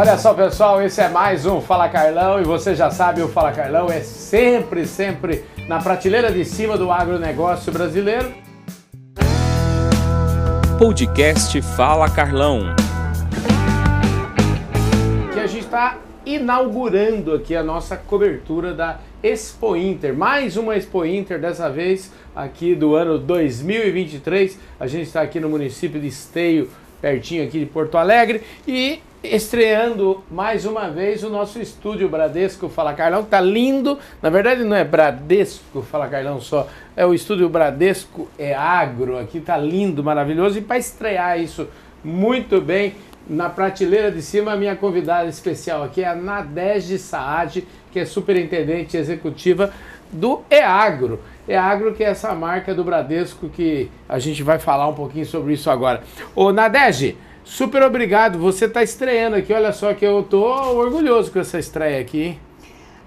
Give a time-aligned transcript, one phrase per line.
[0.00, 3.50] Olha só, pessoal, esse é mais um Fala Carlão e você já sabe, o Fala
[3.50, 8.32] Carlão é sempre, sempre na prateleira de cima do agronegócio brasileiro.
[10.78, 12.76] Podcast Fala Carlão.
[15.34, 21.04] Que a gente está inaugurando aqui a nossa cobertura da Expo Inter, mais uma Expo
[21.04, 24.60] Inter, dessa vez aqui do ano 2023.
[24.78, 26.70] A gente está aqui no município de Esteio,
[27.00, 32.94] pertinho aqui de Porto Alegre, e estreando mais uma vez o nosso estúdio Bradesco Fala
[32.94, 33.98] Carlão, que tá lindo.
[34.22, 39.40] Na verdade não é Bradesco Fala Carlão só, é o estúdio Bradesco é Agro, aqui
[39.40, 40.58] tá lindo, maravilhoso.
[40.58, 41.68] E para estrear isso
[42.04, 42.94] muito bem,
[43.28, 48.04] na prateleira de cima, a minha convidada especial aqui é a Nadege Saad, que é
[48.04, 49.72] superintendente executiva
[50.10, 51.20] do EAGRO.
[51.46, 55.52] EAGRO que é essa marca do Bradesco que a gente vai falar um pouquinho sobre
[55.52, 56.02] isso agora.
[56.34, 57.18] Ô Nadege,
[57.48, 58.38] super obrigado.
[58.38, 59.52] Você está estreando aqui.
[59.52, 62.38] Olha só que eu tô orgulhoso com essa estreia aqui.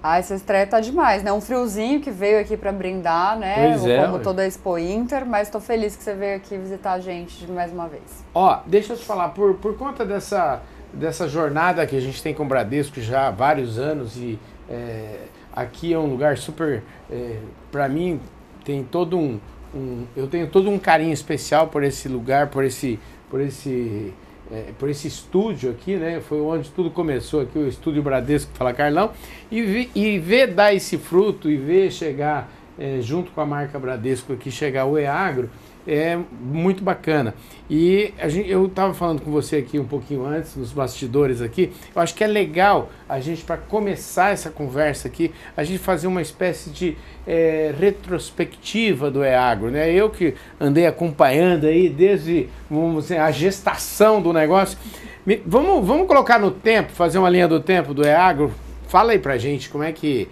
[0.04, 1.32] Ah, essa estreia tá demais, né?
[1.32, 3.70] Um friozinho que veio aqui para brindar, né?
[3.70, 6.94] Pois é, Como toda a Expo Inter, mas tô feliz que você veio aqui visitar
[6.94, 8.02] a gente de mais uma vez.
[8.34, 10.60] Ó, deixa eu te falar, por, por conta dessa,
[10.92, 15.18] dessa jornada que a gente tem com o Bradesco já há vários anos e é,
[15.56, 17.36] aqui é um lugar super, é,
[17.72, 18.20] para mim,
[18.66, 19.40] tem todo um,
[19.72, 24.12] um- eu tenho todo um carinho especial por esse lugar, por esse, por esse,
[24.52, 26.20] é, por esse estúdio aqui, né?
[26.22, 29.12] Foi onde tudo começou aqui, o estúdio Bradesco Fala Carlão,
[29.50, 33.78] e, vi- e ver dar esse fruto e ver chegar é, junto com a marca
[33.78, 35.50] Bradesco aqui chegar o EAGRO
[35.88, 37.34] é muito bacana.
[37.70, 42.02] E gente, eu estava falando com você aqui um pouquinho antes, nos bastidores aqui, eu
[42.02, 46.22] acho que é legal a gente, para começar essa conversa aqui, a gente fazer uma
[46.22, 49.92] espécie de é, retrospectiva do EAGRO, né?
[49.92, 54.78] Eu que andei acompanhando aí desde, vamos dizer, a gestação do negócio.
[55.26, 58.52] Me- vamos, vamos colocar no tempo, fazer uma linha do tempo do EAGRO?
[58.88, 60.28] Fala aí pra gente como é que,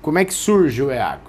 [0.00, 1.28] como é que surge o EAGRO.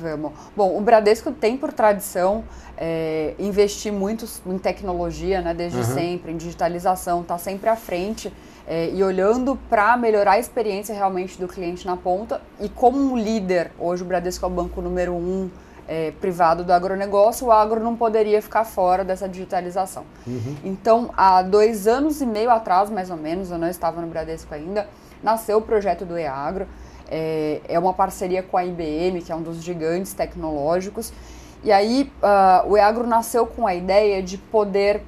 [0.00, 0.32] Vamos.
[0.56, 2.42] Bom, o Bradesco tem por tradição
[2.76, 5.52] é, investir muito em tecnologia, né?
[5.52, 5.94] Desde Aham.
[5.94, 8.32] sempre, em digitalização, tá sempre à frente
[8.66, 12.40] é, e olhando para melhorar a experiência realmente do cliente na ponta.
[12.58, 15.50] E como líder, hoje o Bradesco é o banco número um
[15.86, 20.04] é, privado do agronegócio, o agro não poderia ficar fora dessa digitalização.
[20.64, 24.54] Então, há dois anos e meio atrás, mais ou menos, eu não estava no Bradesco
[24.54, 24.88] ainda,
[25.20, 26.68] nasceu o projeto do EAGro.
[27.10, 31.12] É, é uma parceria com a IBM, que é um dos gigantes tecnológicos.
[31.62, 35.02] E aí, ah, o EAGro nasceu com a ideia de poder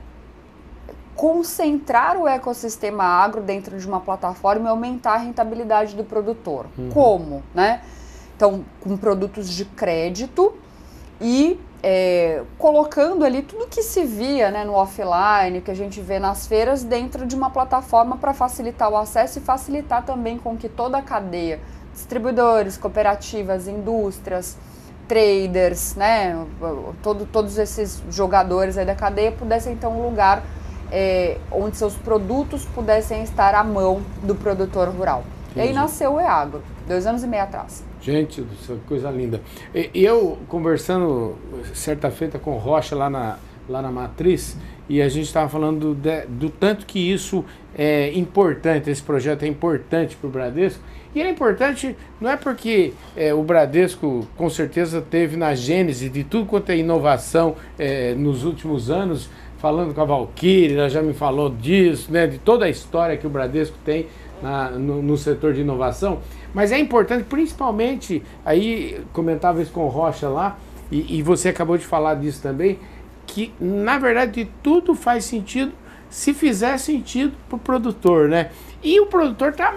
[1.15, 6.67] concentrar o ecossistema agro dentro de uma plataforma e aumentar a rentabilidade do produtor.
[6.93, 7.43] Como?
[7.55, 7.83] Né?
[8.37, 10.55] Então, com produtos de crédito
[11.21, 16.19] e é, colocando ali tudo que se via né, no offline, que a gente vê
[16.19, 20.69] nas feiras, dentro de uma plataforma para facilitar o acesso e facilitar também com que
[20.69, 21.61] toda a cadeia,
[21.93, 24.57] distribuidores, cooperativas, indústrias,
[25.09, 26.45] traders, né,
[27.03, 30.43] todo, todos esses jogadores aí da cadeia pudessem ter um lugar
[30.91, 35.25] é, onde seus produtos pudessem estar à mão do produtor rural.
[35.55, 35.81] E aí Entendi.
[35.81, 37.85] nasceu o EAGro, dois anos e meio atrás.
[38.01, 39.41] Gente do céu, que coisa linda.
[39.75, 41.37] E- Eu conversando
[41.75, 43.37] certa feita com o Rocha lá na,
[43.69, 44.57] lá na Matriz,
[44.89, 47.45] e a gente estava falando de- do tanto que isso
[47.75, 50.83] é importante, esse projeto é importante para o Bradesco.
[51.15, 56.25] E é importante, não é porque é, o Bradesco com certeza teve na gênese de
[56.25, 59.29] tudo quanto é inovação é, nos últimos anos,
[59.59, 63.27] falando com a Valkyrie, ela já me falou disso, né, de toda a história que
[63.27, 64.07] o Bradesco tem
[64.43, 66.19] na- no, no setor de inovação,
[66.53, 70.59] mas é importante, principalmente, aí comentava isso com o Rocha lá,
[70.91, 72.79] e, e você acabou de falar disso também,
[73.33, 75.73] que na verdade tudo faz sentido
[76.11, 78.51] se fizer sentido para o produtor, né?
[78.83, 79.77] E o produtor está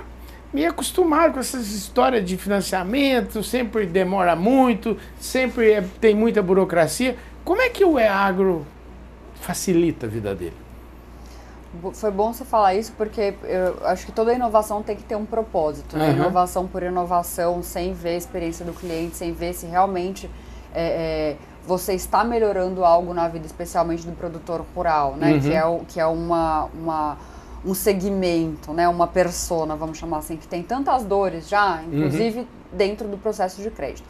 [0.54, 7.16] meio acostumado com essas histórias de financiamento, sempre demora muito, sempre é- tem muita burocracia.
[7.46, 8.66] Como é que o EAGRO
[9.40, 10.54] facilita a vida dele?
[11.94, 15.26] Foi bom você falar isso porque eu acho que toda inovação tem que ter um
[15.26, 15.98] propósito.
[15.98, 16.12] Né?
[16.12, 20.30] Inovação por inovação, sem ver a experiência do cliente, sem ver se realmente
[20.74, 25.34] é, é, você está melhorando algo na vida, especialmente do produtor rural, né?
[25.34, 25.40] Uhum.
[25.42, 27.18] Que é, o- que é uma, uma,
[27.66, 28.88] um segmento, né?
[28.88, 33.70] uma persona, vamos chamar assim, que tem tantas dores já, inclusive dentro do processo de
[33.72, 34.08] crédito.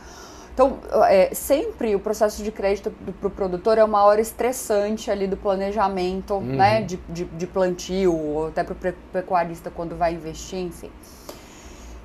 [0.54, 0.78] Então,
[1.10, 5.28] é, sempre o processo de crédito para o pro produtor é uma hora estressante ali
[5.28, 10.60] do planejamento, né, de, de, de plantio, ou até para o pecuarista quando vai investir,
[10.60, 10.90] enfim.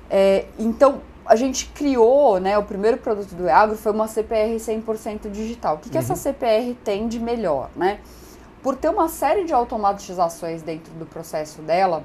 [0.09, 5.29] É, então, a gente criou, né, o primeiro produto do Eagro foi uma CPR 100%
[5.29, 5.75] digital.
[5.75, 7.99] O que, que essa CPR tem de melhor, né?
[8.61, 12.03] Por ter uma série de automatizações dentro do processo dela,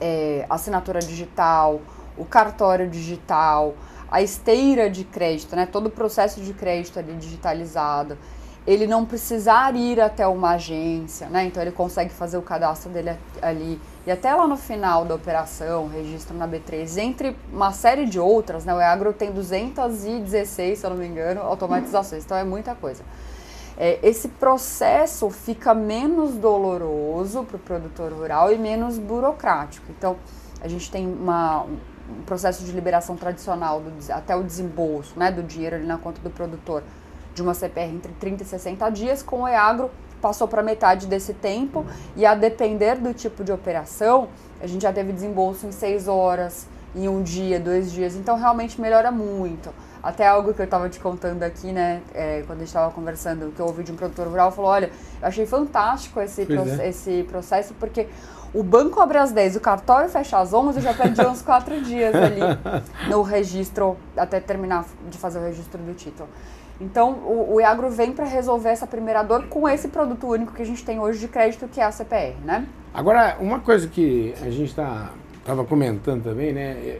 [0.00, 1.80] é, assinatura digital,
[2.16, 3.74] o cartório digital,
[4.10, 8.18] a esteira de crédito, né, todo o processo de crédito ali digitalizado,
[8.66, 13.16] ele não precisar ir até uma agência, né, então ele consegue fazer o cadastro dele
[13.40, 18.18] ali e até lá no final da operação, registro na B3, entre uma série de
[18.18, 22.74] outras, né, o Eagro tem 216, se eu não me engano, automatizações, então é muita
[22.74, 23.02] coisa.
[23.76, 29.86] É, esse processo fica menos doloroso para o produtor rural e menos burocrático.
[29.90, 30.16] Então,
[30.60, 35.42] a gente tem uma, um processo de liberação tradicional do, até o desembolso né, do
[35.42, 36.82] dinheiro ali na conta do produtor
[37.34, 41.34] de uma CPR entre 30 e 60 dias, com o EAGRO passou para metade desse
[41.34, 41.84] tempo
[42.16, 44.28] e a depender do tipo de operação,
[44.60, 48.80] a gente já teve desembolso em seis horas, em um dia, dois dias, então realmente
[48.80, 49.70] melhora muito.
[50.02, 53.52] Até algo que eu estava te contando aqui, né, é, quando a gente estava conversando,
[53.54, 54.90] que eu ouvi de um produtor rural, falou, olha,
[55.20, 56.88] eu achei fantástico esse, pro, é.
[56.88, 58.08] esse processo, porque
[58.52, 61.82] o banco abre às 10, o cartório fecha às 11, eu já perdi uns 4
[61.82, 62.40] dias ali
[63.08, 66.28] no registro, até terminar de fazer o registro do título.
[66.80, 70.62] Então, o, o Iagro vem para resolver essa primeira dor com esse produto único que
[70.62, 72.66] a gente tem hoje de crédito, que é a CPR, né?
[72.94, 75.12] Agora, uma coisa que a gente estava
[75.44, 76.98] tá, comentando também, né?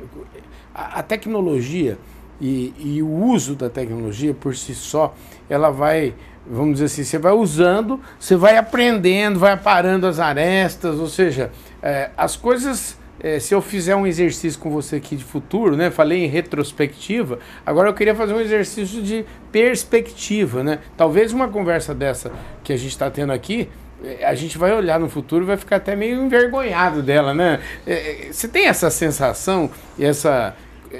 [0.74, 1.98] A, a tecnologia
[2.40, 5.14] e, e, o uso da tecnologia por si só,
[5.48, 6.14] ela vai
[6.46, 11.50] vamos dizer assim, você vai usando, você vai aprendendo, vai aparando as arestas, ou seja,
[11.82, 12.98] é, as coisas.
[13.22, 15.90] É, se eu fizer um exercício com você aqui de futuro, né?
[15.90, 20.78] Falei em retrospectiva, agora eu queria fazer um exercício de perspectiva, né?
[20.96, 22.32] Talvez uma conversa dessa
[22.64, 23.68] que a gente está tendo aqui,
[24.02, 27.60] é, a gente vai olhar no futuro e vai ficar até meio envergonhado dela, né?
[27.86, 30.56] É, é, você tem essa sensação essa.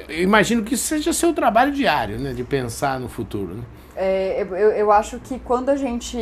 [0.09, 2.33] Eu imagino que isso seja seu trabalho diário, né?
[2.33, 3.63] De pensar no futuro, né?
[4.03, 6.17] É, eu, eu acho que quando a gente,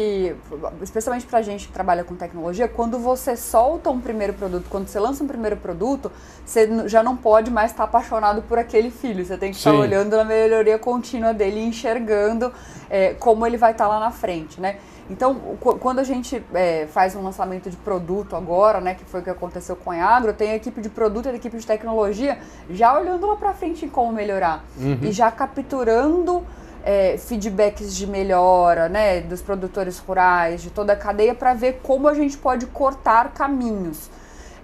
[0.83, 4.99] especialmente pra gente que trabalha com tecnologia, quando você solta um primeiro produto, quando você
[4.99, 6.11] lança um primeiro produto,
[6.45, 9.25] você já não pode mais estar apaixonado por aquele filho.
[9.25, 12.53] Você tem que estar olhando na melhoria contínua dele e enxergando
[12.91, 14.79] é, como ele vai estar lá na frente, né?
[15.09, 15.37] Então,
[15.81, 19.31] quando a gente é, faz um lançamento de produto agora, né, que foi o que
[19.31, 22.39] aconteceu com a Agro, tem a equipe de produto e a equipe de tecnologia
[22.69, 24.99] já olhando lá para frente em como melhorar uhum.
[25.01, 26.45] e já capturando
[26.89, 32.09] é, feedbacks de melhora, né, dos produtores rurais, de toda a cadeia, para ver como
[32.09, 34.09] a gente pode cortar caminhos.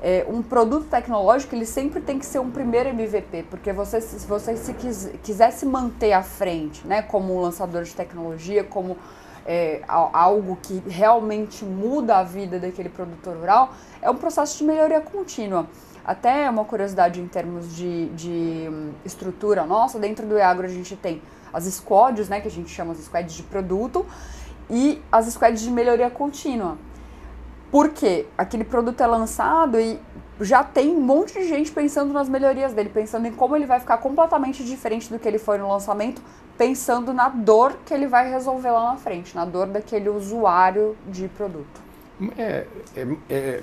[0.02, 4.26] É, um produto tecnológico ele sempre tem que ser um primeiro MVP, porque você, se
[4.26, 8.96] você se quis, quiser se manter à frente, né, como um lançador de tecnologia, como
[9.44, 15.02] é, algo que realmente muda a vida daquele produtor rural, é um processo de melhoria
[15.02, 15.66] contínua.
[16.02, 20.96] Até uma curiosidade em termos de, de hum, estrutura nossa, dentro do EAGRO a gente
[20.96, 21.20] tem
[21.54, 24.04] as squads, né, que a gente chama as squads de produto,
[24.68, 26.76] e as squads de melhoria contínua.
[27.70, 29.98] Porque aquele produto é lançado e
[30.40, 33.80] já tem um monte de gente pensando nas melhorias dele, pensando em como ele vai
[33.80, 36.20] ficar completamente diferente do que ele foi no lançamento,
[36.58, 41.28] pensando na dor que ele vai resolver lá na frente, na dor daquele usuário de
[41.28, 41.82] produto.
[42.38, 42.66] É,
[42.96, 43.62] é, é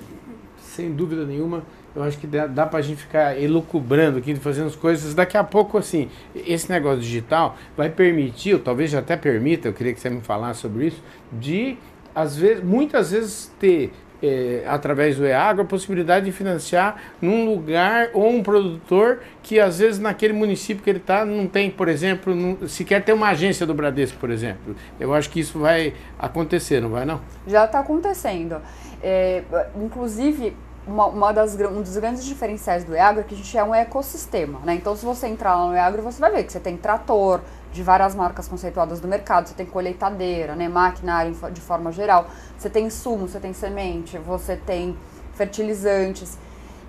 [0.72, 1.62] sem dúvida nenhuma
[1.94, 5.14] eu acho que dá, dá pra gente ficar elucubrando aqui, fazendo as coisas.
[5.14, 9.72] Daqui a pouco, assim, esse negócio digital vai permitir, ou talvez já até permita, eu
[9.72, 11.76] queria que você me falasse sobre isso, de,
[12.14, 13.92] às vezes, muitas vezes ter
[14.22, 19.80] é, através do EAGro, a possibilidade de financiar num lugar ou um produtor que às
[19.80, 23.66] vezes naquele município que ele está não tem, por exemplo, não, sequer ter uma agência
[23.66, 24.76] do Bradesco, por exemplo.
[25.00, 27.20] Eu acho que isso vai acontecer, não vai não?
[27.46, 28.60] Já está acontecendo.
[29.02, 29.42] É,
[29.76, 30.54] inclusive,
[30.86, 33.74] uma, uma das, um dos grandes diferenciais do EAGRO é que a gente é um
[33.74, 34.74] ecossistema, né?
[34.74, 37.40] Então, se você entrar lá no EAGRO, você vai ver que você tem trator
[37.72, 40.68] de várias marcas conceituadas do mercado, você tem colheitadeira, né?
[40.68, 42.26] Maquinário de forma geral,
[42.56, 44.96] você tem insumo, você tem semente, você tem
[45.34, 46.38] fertilizantes.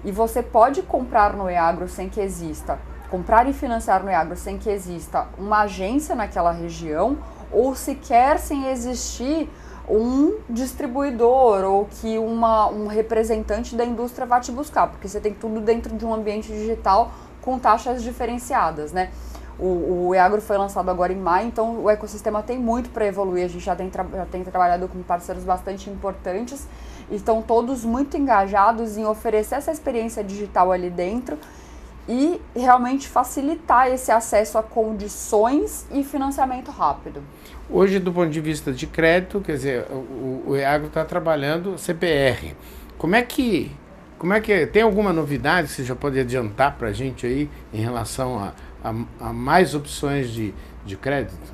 [0.04, 2.78] E você pode comprar no EAGRO sem que exista,
[3.10, 7.18] comprar e financiar no EAGRO sem que exista uma agência naquela região,
[7.52, 9.50] ou sequer sem existir
[9.88, 15.34] um distribuidor ou que uma, um representante da indústria vá te buscar, porque você tem
[15.34, 17.12] tudo dentro de um ambiente digital
[17.42, 19.12] com taxas diferenciadas, né?
[19.60, 23.46] O, o EAGRO foi lançado agora em maio, então o ecossistema tem muito para evoluir.
[23.46, 26.68] A gente já tem, já tem trabalhado com parceiros bastante importantes,
[27.12, 31.38] estão todos muito engajados em oferecer essa experiência digital ali dentro
[32.08, 37.22] e realmente facilitar esse acesso a condições e financiamento rápido.
[37.70, 42.56] Hoje, do ponto de vista de crédito, quer dizer, o, o EAGRO está trabalhando CPR.
[42.98, 43.72] Como é que
[44.24, 47.50] como é que tem alguma novidade que você já pode adiantar para a gente aí
[47.74, 48.54] em relação a,
[48.84, 50.54] a, mais opções de,
[50.86, 51.54] de crédito?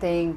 [0.00, 0.36] Tem.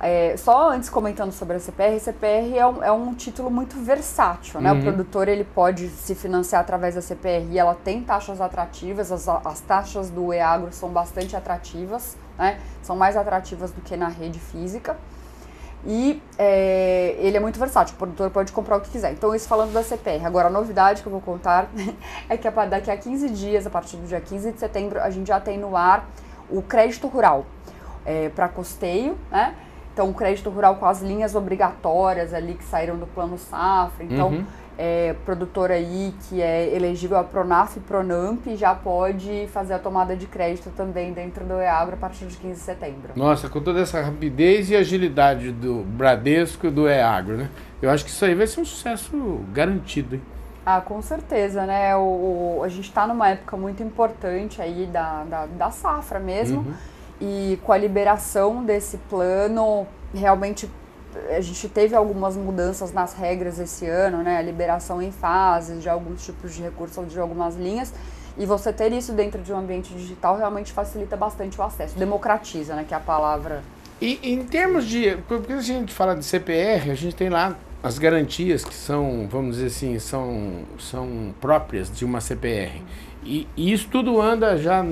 [0.00, 3.76] É, só antes comentando sobre a CPR, a CPR é um, é um título muito
[3.76, 4.72] versátil, né?
[4.72, 4.80] Uhum.
[4.80, 9.28] O produtor ele pode se financiar através da CPR e ela tem taxas atrativas, as,
[9.28, 12.58] as taxas do EAGRO são bastante atrativas, né?
[12.82, 14.96] São mais atrativas do que na rede física.
[15.84, 19.12] E é, ele é muito versátil, o produtor pode comprar o que quiser.
[19.12, 20.24] Então, isso falando da CPR.
[20.24, 21.68] Agora, a novidade que eu vou contar
[22.28, 25.26] é que daqui a 15 dias, a partir do dia 15 de setembro, a gente
[25.26, 26.08] já tem no ar
[26.48, 27.46] o crédito rural
[28.04, 29.54] é, para custeio, né?
[29.92, 34.04] Então, o crédito rural com as linhas obrigatórias ali que saíram do plano safra.
[34.04, 34.46] Então, uhum.
[34.78, 40.16] É, produtor aí que é elegível a Pronaf e Pronamp já pode fazer a tomada
[40.16, 43.12] de crédito também dentro do EAGRO a partir de 15 de setembro.
[43.16, 47.50] Nossa, com toda essa rapidez e agilidade do Bradesco e do EAGRO, né?
[47.80, 50.22] Eu acho que isso aí vai ser um sucesso garantido, hein?
[50.64, 51.96] Ah, com certeza, né?
[51.96, 56.60] O, o a gente está numa época muito importante aí da, da, da safra mesmo.
[56.60, 60.68] Uhum e com a liberação desse plano, realmente
[61.30, 64.38] a gente teve algumas mudanças nas regras esse ano, né?
[64.38, 67.92] A liberação em fases de alguns tipos de recursos de algumas linhas.
[68.38, 72.74] E você ter isso dentro de um ambiente digital realmente facilita bastante o acesso, democratiza,
[72.74, 72.84] né?
[72.86, 73.62] Que é a palavra.
[74.00, 75.16] E em termos de.
[75.28, 79.56] Porque a gente fala de CPR, a gente tem lá as garantias que são, vamos
[79.56, 82.80] dizer assim, são, são próprias de uma CPR.
[83.24, 84.84] E, e, isso tudo anda já,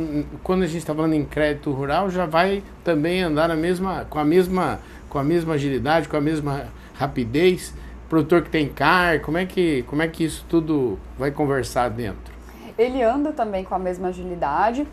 [0.42, 4.18] quando a gente está falando em crédito rural, já vai também andar na mesma, com,
[4.18, 7.74] a mesma, com a mesma agilidade, com a mesma rapidez.
[8.08, 12.32] Produtor que tem CAR, como é que, como é que isso tudo vai conversar dentro?
[12.78, 14.86] Ele anda também com a mesma agilidade.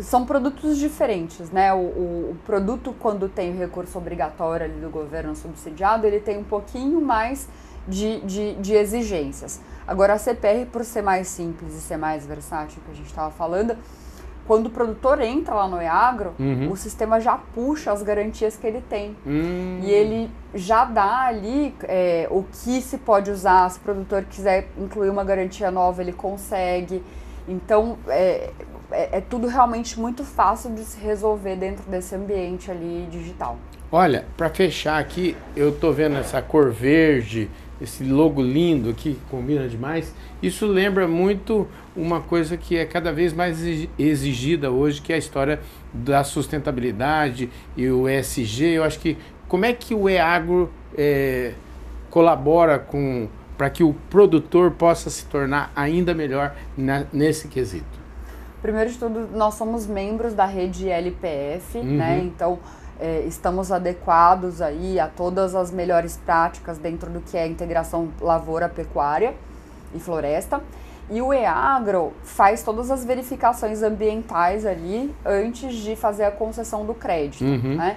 [0.00, 1.72] São produtos diferentes, né?
[1.72, 6.44] O, o, o produto, quando tem o recurso obrigatório do governo subsidiado, ele tem um
[6.44, 7.48] pouquinho mais
[7.86, 9.60] de, de, de exigências.
[9.86, 13.30] Agora, a CPR, por ser mais simples e ser mais versátil, que a gente estava
[13.30, 13.76] falando,
[14.46, 16.70] quando o produtor entra lá no EAGRO, uhum.
[16.70, 19.16] o sistema já puxa as garantias que ele tem.
[19.24, 19.80] Uhum.
[19.82, 23.70] E ele já dá ali é, o que se pode usar.
[23.70, 27.02] Se o produtor quiser incluir uma garantia nova, ele consegue.
[27.46, 28.50] Então, é,
[28.90, 33.56] é, é tudo realmente muito fácil de se resolver dentro desse ambiente ali digital.
[33.90, 37.50] Olha, para fechar aqui, eu tô vendo essa cor verde,
[37.82, 40.14] esse logo lindo aqui, combina demais.
[40.40, 43.58] Isso lembra muito uma coisa que é cada vez mais
[43.98, 45.58] exigida hoje, que é a história
[45.92, 48.74] da sustentabilidade e o ESG.
[48.74, 51.54] Eu acho que como é que o EAGRO é,
[52.08, 58.00] colabora com para que o produtor possa se tornar ainda melhor na, nesse quesito?
[58.60, 61.84] Primeiro de tudo, nós somos membros da rede LPF, né?
[61.84, 61.96] uhum.
[61.96, 62.22] né?
[62.24, 62.58] Então
[63.02, 68.10] é, estamos adequados aí a todas as melhores práticas dentro do que é a integração
[68.20, 69.34] lavoura-pecuária
[69.92, 70.60] e floresta.
[71.10, 76.94] E o EAGRO faz todas as verificações ambientais ali antes de fazer a concessão do
[76.94, 77.74] crédito, uhum.
[77.74, 77.96] né?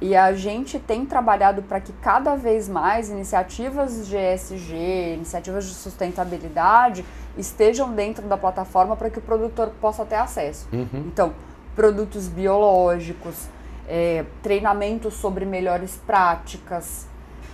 [0.00, 5.74] E a gente tem trabalhado para que cada vez mais iniciativas de ESG, iniciativas de
[5.74, 7.04] sustentabilidade,
[7.38, 10.66] estejam dentro da plataforma para que o produtor possa ter acesso.
[10.72, 11.04] Uhum.
[11.06, 11.34] Então,
[11.76, 13.48] produtos biológicos,
[13.90, 14.24] é,
[15.10, 17.08] sobre melhores práticas.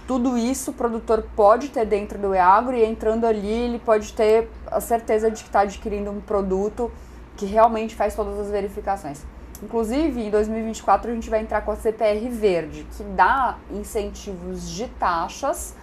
[0.07, 4.49] Tudo isso o produtor pode ter dentro do EAGRO e entrando ali ele pode ter
[4.67, 6.93] a certeza de que está adquirindo um produto
[7.37, 9.25] que realmente faz todas as verificações.
[9.63, 14.87] Inclusive, em 2024 a gente vai entrar com a CPR Verde, que dá incentivos de
[14.89, 15.75] taxas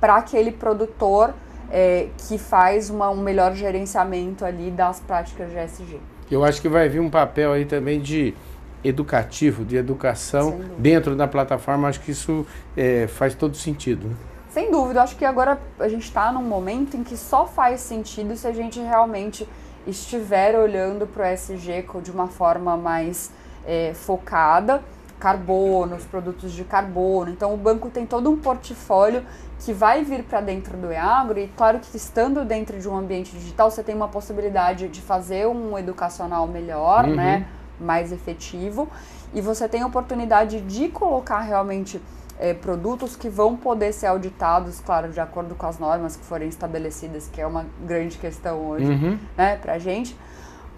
[0.00, 1.32] para aquele produtor
[1.70, 6.00] é, que faz uma, um melhor gerenciamento ali das práticas de SG.
[6.30, 8.34] Eu acho que vai vir um papel aí também de
[8.84, 12.46] educativo, de educação dentro da plataforma, acho que isso
[12.76, 14.08] é, faz todo sentido.
[14.08, 14.14] Né?
[14.50, 18.36] Sem dúvida, acho que agora a gente está num momento em que só faz sentido
[18.36, 19.48] se a gente realmente
[19.86, 23.30] estiver olhando para o SG de uma forma mais
[23.66, 24.82] é, focada,
[25.18, 27.30] carbono, os produtos de carbono.
[27.30, 29.24] Então o banco tem todo um portfólio
[29.60, 33.30] que vai vir para dentro do EAGRO e claro que estando dentro de um ambiente
[33.30, 37.14] digital você tem uma possibilidade de fazer um educacional melhor, uhum.
[37.14, 37.46] né?
[37.82, 38.88] Mais efetivo
[39.34, 42.00] e você tem a oportunidade de colocar realmente
[42.38, 46.48] é, produtos que vão poder ser auditados, claro, de acordo com as normas que forem
[46.48, 49.18] estabelecidas, que é uma grande questão hoje, uhum.
[49.36, 50.16] né, pra gente.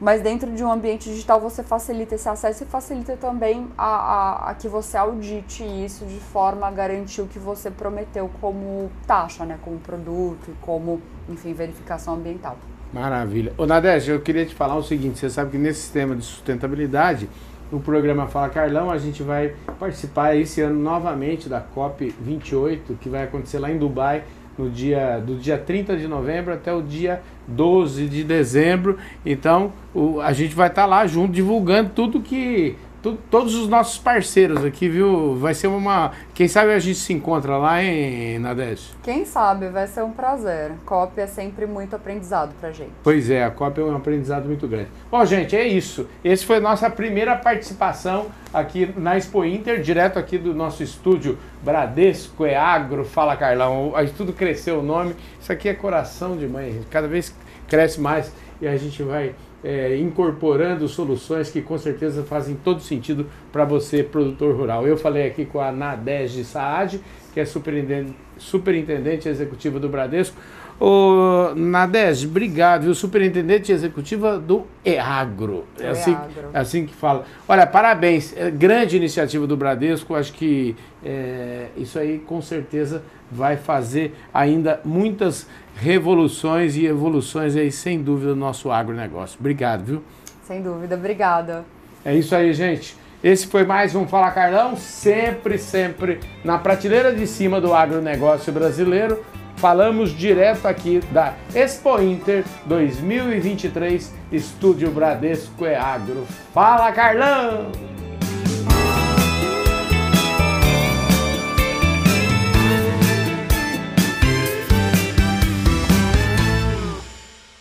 [0.01, 4.51] Mas dentro de um ambiente digital você facilita esse acesso e facilita também a, a,
[4.51, 9.45] a, que você audite isso de forma a garantir o que você prometeu como taxa,
[9.45, 12.57] né, como produto e como, enfim, verificação ambiental.
[12.95, 13.53] Maravilha.
[13.59, 17.29] Ô Nadege, eu queria te falar o seguinte, você sabe que nesse sistema de sustentabilidade,
[17.73, 23.09] no programa Fala Carlão, a gente vai participar esse ano novamente da COP 28, que
[23.09, 24.23] vai acontecer lá em Dubai,
[24.57, 28.97] no dia do dia 30 de novembro até o dia 12 de dezembro.
[29.27, 32.77] Então, o, a gente vai estar tá lá junto divulgando tudo que
[33.13, 35.37] todos os nossos parceiros aqui, viu?
[35.37, 36.13] Vai ser uma.
[36.33, 38.95] Quem sabe a gente se encontra lá em Nadeste?
[39.03, 40.73] Quem sabe, vai ser um prazer.
[40.87, 42.93] COP é sempre muito aprendizado pra gente.
[43.03, 44.89] Pois é, a COP é um aprendizado muito grande.
[45.11, 46.09] Bom, gente, é isso.
[46.25, 51.39] Esse foi a nossa primeira participação aqui na Expo Inter, direto aqui do nosso estúdio
[51.63, 53.89] Bradesco, é Agro, Fala Carlão.
[53.89, 55.15] O tudo cresceu o nome.
[55.41, 57.35] Isso aqui é coração de mãe, cada vez
[57.69, 59.35] cresce mais e a gente vai
[59.65, 64.87] é, incorporando soluções que com certeza fazem todo sentido para você, produtor rural.
[64.87, 67.01] Eu falei aqui com a Nadege Saad,
[67.33, 70.37] que é superintendente, superintendente executiva do Bradesco.
[70.79, 72.95] Ô, Nadege, obrigado, viu?
[72.95, 75.65] Superintendente executiva do EAGRO.
[75.79, 76.17] É assim,
[76.53, 77.25] é assim que fala.
[77.49, 78.37] Olha, parabéns.
[78.37, 80.15] É grande iniciativa do Bradesco.
[80.15, 85.47] Acho que é, isso aí com certeza vai fazer ainda muitas
[85.77, 89.37] revoluções e evoluções aí, sem dúvida, no nosso agronegócio.
[89.39, 90.03] Obrigado, viu?
[90.45, 91.65] Sem dúvida, obrigada.
[92.05, 92.97] É isso aí, gente.
[93.23, 99.25] Esse foi mais um Fala Carlão, sempre, sempre na prateleira de cima do agronegócio brasileiro.
[99.57, 106.27] Falamos direto aqui da Expo Inter 2023, Estúdio Bradesco é Agro.
[106.53, 108.04] Fala Carlão!